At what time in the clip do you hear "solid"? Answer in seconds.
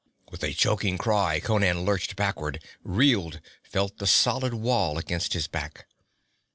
4.07-4.55